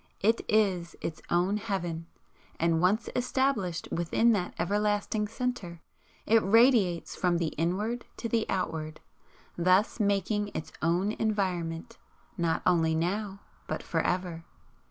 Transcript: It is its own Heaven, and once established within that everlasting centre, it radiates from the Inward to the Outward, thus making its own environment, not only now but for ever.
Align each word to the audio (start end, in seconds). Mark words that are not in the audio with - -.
It 0.21 0.41
is 0.49 0.95
its 0.99 1.21
own 1.29 1.57
Heaven, 1.57 2.07
and 2.59 2.81
once 2.81 3.07
established 3.15 3.87
within 3.91 4.31
that 4.31 4.55
everlasting 4.57 5.27
centre, 5.27 5.79
it 6.25 6.39
radiates 6.39 7.15
from 7.15 7.37
the 7.37 7.49
Inward 7.49 8.07
to 8.17 8.27
the 8.27 8.47
Outward, 8.49 8.99
thus 9.59 9.99
making 9.99 10.49
its 10.55 10.71
own 10.81 11.11
environment, 11.11 11.99
not 12.35 12.63
only 12.65 12.95
now 12.95 13.41
but 13.67 13.83
for 13.83 14.01
ever. 14.01 14.43